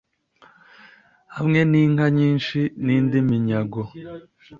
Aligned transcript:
hamwe 1.35 1.59
n’inka 1.71 2.05
nyinshi 2.17 2.59
n’indi 2.85 3.17
minyago. 3.27 3.81